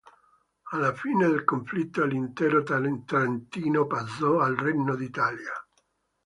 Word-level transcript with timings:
Alla 0.71 0.93
fine 0.95 1.27
del 1.27 1.43
conflitto 1.43 2.03
l'intero 2.05 2.63
Trentino 2.63 3.85
passò 3.85 4.39
al 4.39 4.55
Regnò 4.55 4.95
d'Italia. 4.95 5.53